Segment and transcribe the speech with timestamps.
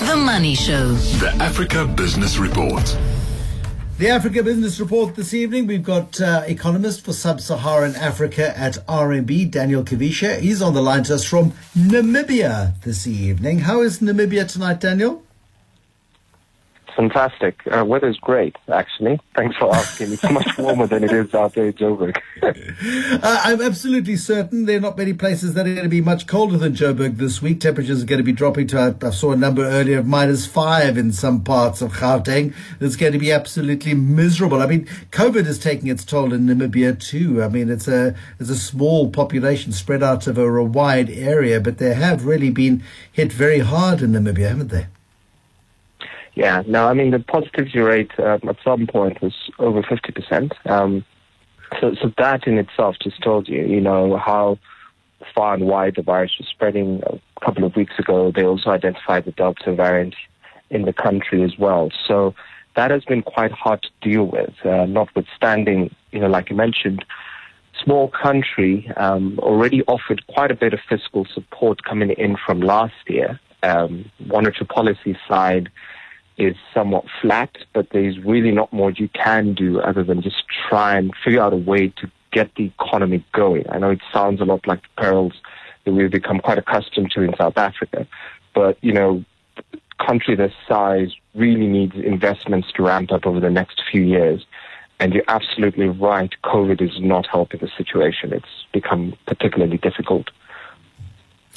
[0.00, 0.92] The Money Show.
[1.20, 2.98] The Africa Business Report.
[3.98, 5.66] The Africa Business Report this evening.
[5.66, 10.40] We've got uh, economist for Sub-Saharan Africa at RMB, Daniel Kavishe.
[10.40, 13.60] He's on the line to us from Namibia this evening.
[13.60, 15.22] How is Namibia tonight, Daniel?
[16.96, 17.60] Fantastic.
[17.66, 19.20] Uh, weather's great, actually.
[19.34, 20.12] Thanks for asking.
[20.12, 22.16] It's much warmer than it is out there in Joburg.
[22.42, 26.26] uh, I'm absolutely certain there are not many places that are going to be much
[26.26, 27.60] colder than Joburg this week.
[27.60, 30.98] Temperatures are going to be dropping to, I saw a number earlier of minus five
[30.98, 32.54] in some parts of Gauteng.
[32.80, 34.62] It's going to be absolutely miserable.
[34.62, 37.42] I mean, COVID is taking its toll in Namibia too.
[37.42, 41.78] I mean, it's a, it's a small population spread out over a wide area, but
[41.78, 44.86] they have really been hit very hard in Namibia, haven't they?
[46.34, 50.52] Yeah, no, I mean, the positivity rate um, at some point was over 50%.
[50.70, 51.04] Um,
[51.80, 54.58] so, so that in itself just told you, you know, how
[55.34, 57.02] far and wide the virus was spreading.
[57.06, 60.14] A couple of weeks ago, they also identified the Delta variant
[60.70, 61.90] in the country as well.
[62.06, 62.34] So
[62.76, 67.04] that has been quite hard to deal with, uh, notwithstanding, you know, like you mentioned,
[67.82, 72.94] small country um, already offered quite a bit of fiscal support coming in from last
[73.08, 73.40] year.
[73.62, 75.70] Um, one or two policy side
[76.40, 80.96] is somewhat flat, but there's really not much you can do other than just try
[80.96, 83.64] and figure out a way to get the economy going.
[83.70, 85.34] I know it sounds a lot like the perils
[85.84, 88.06] that we've become quite accustomed to in South Africa,
[88.54, 89.24] but you know,
[90.04, 94.46] country this size really needs investments to ramp up over the next few years.
[94.98, 98.32] And you're absolutely right, COVID is not helping the situation.
[98.32, 100.28] It's become particularly difficult.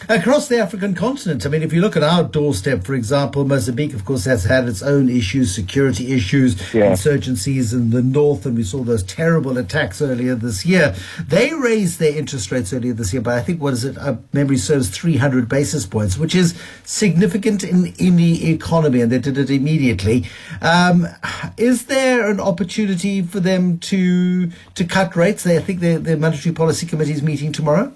[0.09, 3.94] Across the African continent, I mean, if you look at our doorstep, for example, Mozambique,
[3.94, 6.91] of course, has had its own issues, security issues, yeah.
[6.91, 10.95] insurgencies in the north, and we saw those terrible attacks earlier this year.
[11.25, 13.97] They raised their interest rates earlier this year by, I think, what is it?
[13.97, 19.38] Uh, memory serves 300 basis points, which is significant in, the economy, and they did
[19.38, 20.25] it immediately.
[20.61, 21.07] Um,
[21.55, 25.44] is there an opportunity for them to to cut rates?
[25.44, 27.94] They, I think the, the Monetary Policy Committee is meeting tomorrow.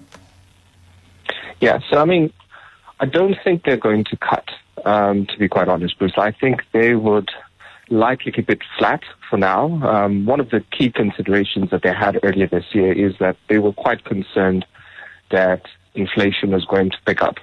[1.60, 2.32] Yeah, so I mean,
[3.00, 4.48] I don't think they're going to cut,
[4.84, 6.12] um, to be quite honest, Bruce.
[6.16, 7.30] I think they would
[7.90, 9.66] likely keep it flat for now.
[9.82, 13.58] Um, one of the key considerations that they had earlier this year is that they
[13.58, 14.66] were quite concerned
[15.30, 15.62] that
[15.94, 17.36] inflation was going to pick up.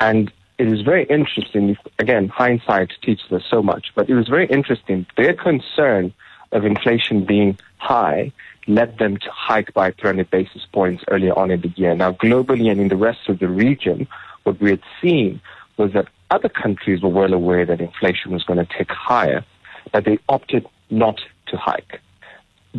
[0.00, 4.46] And it is very interesting, again, hindsight teaches us so much, but it was very
[4.46, 5.06] interesting.
[5.16, 6.12] Their concern
[6.52, 8.32] of inflation being high
[8.66, 11.94] led them to hike by 300 basis points earlier on in the year.
[11.94, 14.06] Now, globally and in the rest of the region,
[14.44, 15.40] what we had seen
[15.78, 19.44] was that other countries were well aware that inflation was going to tick higher,
[19.92, 22.00] but they opted not to hike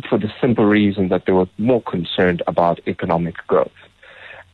[0.08, 3.72] for the simple reason that they were more concerned about economic growth.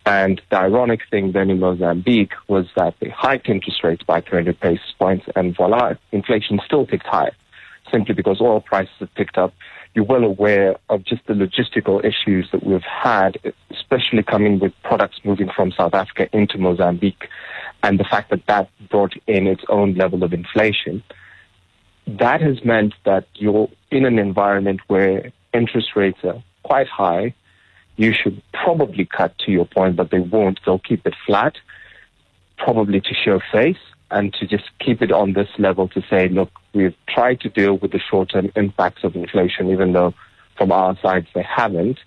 [0.07, 4.59] And the ironic thing then in Mozambique was that they hiked interest rates by 300
[4.61, 7.35] basis points, and voila, inflation still ticked higher,
[7.91, 9.53] simply because oil prices have picked up
[9.97, 13.39] you're well aware of just the logistical issues that we've had,
[13.71, 17.29] especially coming with products moving from South Africa into Mozambique,
[17.83, 21.03] and the fact that that brought in its own level of inflation.
[22.07, 27.35] That has meant that you're in an environment where interest rates are quite high.
[27.97, 30.61] You should probably cut to your point, but they won't.
[30.67, 31.55] They'll keep it flat,
[32.67, 36.51] probably to show face and to just keep it on this level to say, look,
[36.75, 40.13] we've tried to deal with the short-term impacts of inflation, even though
[40.59, 42.01] from our sides they haven't,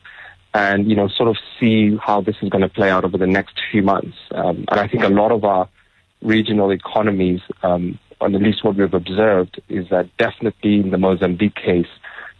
[0.53, 3.25] and you know, sort of see how this is going to play out over the
[3.25, 4.17] next few months.
[4.31, 5.69] Um, and I think a lot of our
[6.21, 11.87] regional economies, um, at least what we've observed, is that definitely in the Mozambique case,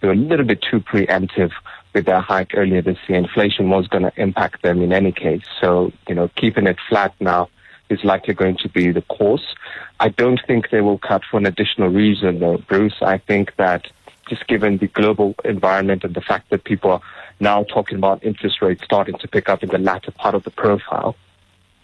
[0.01, 1.51] they were a little bit too preemptive
[1.93, 3.17] with their hike earlier this year.
[3.17, 5.47] Inflation was going to impact them in any case.
[5.61, 7.49] So, you know, keeping it flat now
[7.89, 9.55] is likely going to be the course.
[9.99, 13.01] I don't think they will cut for an additional reason, though, Bruce.
[13.01, 13.87] I think that
[14.29, 17.01] just given the global environment and the fact that people are
[17.39, 20.51] now talking about interest rates starting to pick up in the latter part of the
[20.51, 21.15] profile,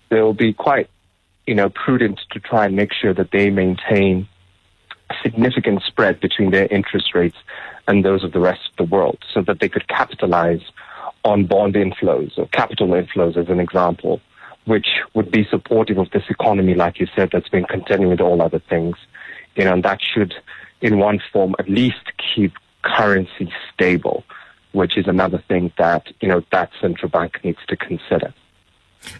[0.10, 0.90] they will be quite,
[1.48, 4.28] you know, prudent to try and make sure that they maintain
[5.24, 7.38] significant spread between their interest rates
[7.88, 10.62] and those of the rest of the world so that they could capitalize
[11.24, 14.22] on bond inflows or capital inflows as an example
[14.66, 18.42] which would be supportive of this economy, like you said, that's been continuing with all
[18.42, 18.98] other things.
[19.56, 20.36] You know, and that should,
[20.82, 24.24] in one form, at least keep currency stable,
[24.74, 28.34] which is another thing that, you know, that central bank needs to consider.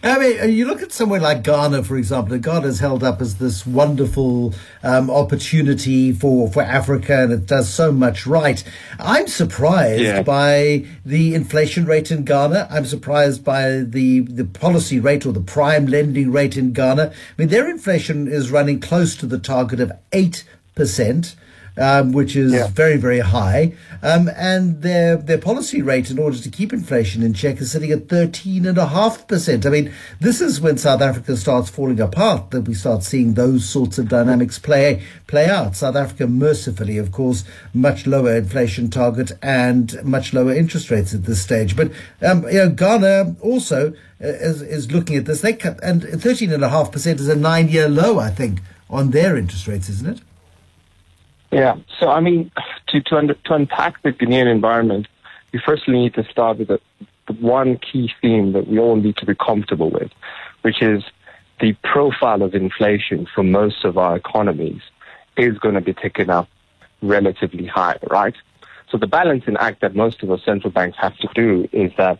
[0.02, 2.36] I mean, uh, you look at somewhere like Ghana, for example.
[2.38, 7.68] Ghana is held up as this wonderful um, opportunity for, for Africa, and it does
[7.68, 8.62] so much right.
[8.98, 10.22] I'm surprised yeah.
[10.22, 12.68] by the inflation rate in Ghana.
[12.70, 17.10] I'm surprised by the the policy rate or the prime lending rate in Ghana.
[17.12, 20.44] I mean, their inflation is running close to the target of eight
[20.74, 21.36] percent
[21.78, 22.68] um, which is yeah.
[22.68, 23.74] very, very high.
[24.02, 27.90] Um, and their their policy rate in order to keep inflation in check is sitting
[27.90, 29.66] at 13.5%.
[29.66, 33.68] I mean, this is when South Africa starts falling apart that we start seeing those
[33.68, 35.76] sorts of dynamics play play out.
[35.76, 37.44] South Africa, mercifully, of course,
[37.74, 41.76] much lower inflation target and much lower interest rates at this stage.
[41.76, 41.92] But
[42.22, 45.40] um, you know, Ghana also uh, is, is looking at this.
[45.40, 49.88] They cut, and 13.5% is a nine year low, I think, on their interest rates,
[49.88, 50.25] isn't it?
[51.50, 51.76] Yeah.
[52.00, 52.50] So, I mean,
[52.88, 55.08] to, to, under, to unpack the Ghanaian environment,
[55.52, 56.80] we firstly need to start with the,
[57.26, 60.10] the one key theme that we all need to be comfortable with,
[60.62, 61.02] which is
[61.60, 64.82] the profile of inflation for most of our economies
[65.36, 66.48] is going to be taken up
[67.02, 68.34] relatively high, right?
[68.90, 72.18] So the balancing act that most of our central banks have to do is that,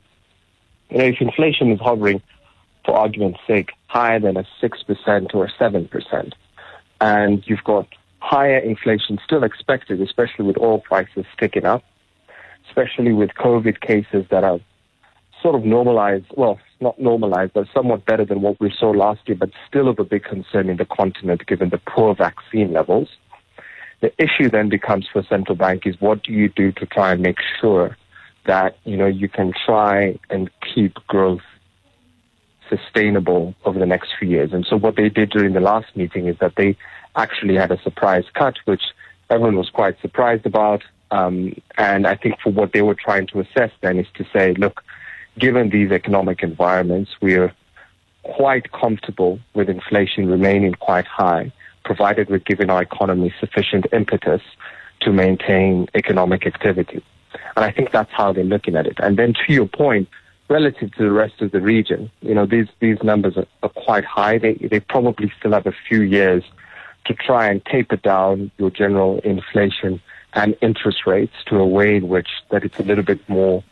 [0.90, 2.22] you know, if inflation is hovering,
[2.84, 6.32] for argument's sake, higher than a 6% or 7%,
[7.00, 7.87] and you've got
[8.26, 11.84] higher inflation still expected, especially with oil prices ticking up,
[12.69, 14.58] especially with COVID cases that are
[15.40, 19.37] sort of normalized, well, not normalized, but somewhat better than what we saw last year,
[19.38, 23.08] but still of a big concern in the continent given the poor vaccine levels.
[24.00, 27.22] The issue then becomes for central bank is what do you do to try and
[27.22, 27.96] make sure
[28.46, 31.46] that, you know, you can try and keep growth
[32.69, 34.52] sustainable over the next few years.
[34.52, 36.76] And so what they did during the last meeting is that they
[37.16, 38.82] actually had a surprise cut, which
[39.30, 40.82] everyone was quite surprised about.
[41.10, 44.54] Um, and I think for what they were trying to assess then is to say,
[44.54, 44.82] look,
[45.38, 47.52] given these economic environments, we're
[48.22, 51.52] quite comfortable with inflation remaining quite high,
[51.84, 54.42] provided we're giving our economy sufficient impetus
[55.00, 57.04] to maintain economic activity.
[57.54, 58.98] And I think that's how they're looking at it.
[58.98, 60.08] And then to your point,
[60.48, 64.04] relative to the rest of the region, you know, these, these numbers are, are quite
[64.04, 64.38] high.
[64.38, 66.42] They, they probably still have a few years
[67.06, 70.00] to try and taper down your general inflation
[70.35, 73.64] and interest rates to a way in which that it's a little bit more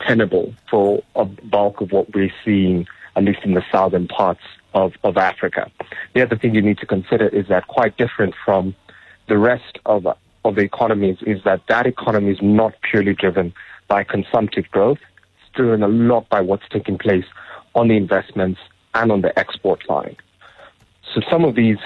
[0.00, 4.42] tenable for a bulk of what we're seeing, at least in the southern parts
[4.74, 5.70] of, of Africa.
[6.14, 8.74] The other thing you need to consider is that quite different from
[9.28, 10.06] the rest of,
[10.44, 13.52] of the economies is that that economy is not purely driven
[13.88, 14.98] by consumptive growth.
[15.40, 17.26] It's driven a lot by what's taking place
[17.74, 18.60] on the investments
[18.94, 20.16] and on the export line.
[21.14, 21.78] So some of these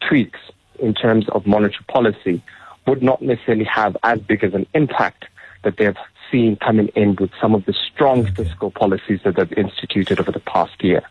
[0.00, 0.40] tweaks
[0.78, 2.42] in terms of monetary policy
[2.86, 5.26] would not necessarily have as big of an impact
[5.64, 5.96] that they've
[6.30, 10.40] seen coming in with some of the strong fiscal policies that they've instituted over the
[10.40, 11.02] past year.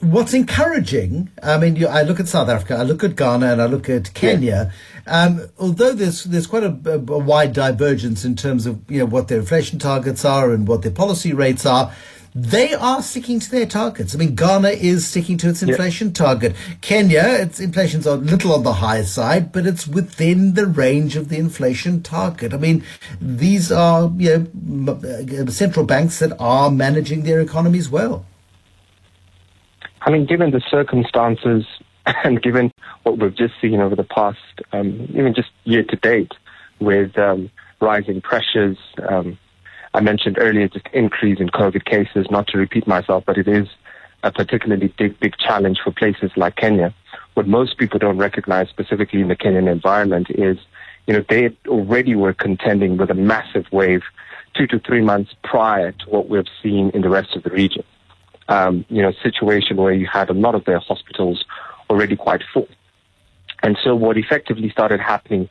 [0.00, 3.62] What's encouraging, I mean, you, I look at South Africa, I look at Ghana, and
[3.62, 4.72] I look at Kenya.
[5.06, 9.28] Um, although there's there's quite a, a, wide divergence in terms of you know what
[9.28, 11.92] their inflation targets are and what their policy rates are,
[12.34, 14.14] they are sticking to their targets.
[14.14, 16.14] I mean, Ghana is sticking to its inflation yep.
[16.14, 16.56] target.
[16.80, 21.28] Kenya, its inflation's a little on the high side, but it's within the range of
[21.28, 22.52] the inflation target.
[22.52, 22.82] I mean,
[23.20, 28.26] these are you know uh, central banks that are managing their economies well.
[30.00, 31.64] I mean, given the circumstances
[32.06, 32.72] and given
[33.04, 36.32] what we've just seen over the past, um, even just year to date,
[36.80, 38.76] with um, rising pressures.
[39.08, 39.38] Um,
[39.94, 43.68] I mentioned earlier just increase in COVID cases, not to repeat myself, but it is
[44.24, 46.92] a particularly big, big challenge for places like Kenya.
[47.34, 50.58] What most people don't recognize, specifically in the Kenyan environment, is,
[51.06, 54.02] you know, they already were contending with a massive wave
[54.54, 57.84] two to three months prior to what we've seen in the rest of the region.
[58.48, 61.44] Um, you know, situation where you had a lot of their hospitals
[61.88, 62.68] already quite full.
[63.62, 65.48] And so what effectively started happening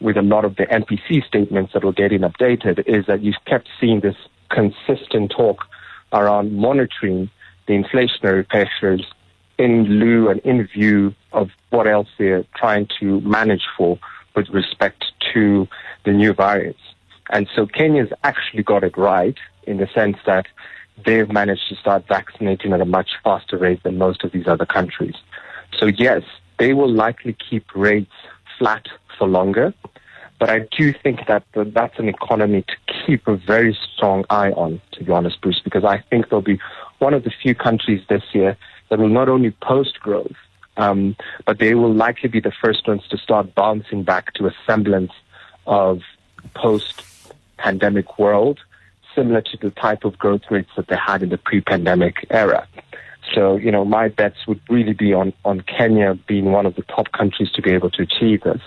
[0.00, 3.68] with a lot of the MPC statements that were getting updated is that you've kept
[3.80, 4.16] seeing this
[4.48, 5.64] consistent talk
[6.12, 7.30] around monitoring
[7.66, 9.04] the inflationary pressures
[9.58, 13.98] in lieu and in view of what else they're trying to manage for
[14.34, 15.68] with respect to
[16.04, 16.80] the new variants.
[17.30, 20.46] And so Kenya's actually got it right in the sense that
[21.04, 24.66] they've managed to start vaccinating at a much faster rate than most of these other
[24.66, 25.14] countries.
[25.78, 26.22] So yes,
[26.58, 28.12] they will likely keep rates
[28.58, 29.72] flat for longer.
[30.40, 34.80] But I do think that that's an economy to keep a very strong eye on,
[34.92, 36.58] to be honest, Bruce, because I think there'll be
[36.98, 38.56] one of the few countries this year
[38.88, 40.34] that will not only post growth,
[40.78, 44.54] um, but they will likely be the first ones to start bouncing back to a
[44.66, 45.12] semblance
[45.66, 46.00] of
[46.54, 47.04] post
[47.58, 48.60] pandemic world
[49.14, 52.66] similar to the type of growth rates that they had in the pre-pandemic era.
[53.34, 56.82] So, you know, my bets would really be on, on Kenya being one of the
[56.82, 58.62] top countries to be able to achieve this.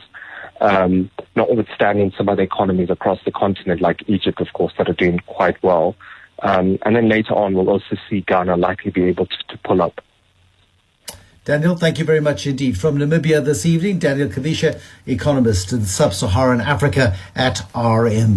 [0.61, 5.19] Um, notwithstanding some other economies across the continent, like Egypt, of course, that are doing
[5.25, 5.95] quite well.
[6.41, 9.81] Um, and then later on, we'll also see Ghana likely be able to, to pull
[9.81, 10.01] up.
[11.45, 12.77] Daniel, thank you very much indeed.
[12.77, 18.31] From Namibia this evening, Daniel Kavishe, economist in sub Saharan Africa at RMB.